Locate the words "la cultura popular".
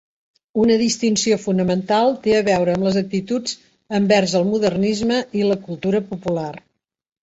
5.55-6.53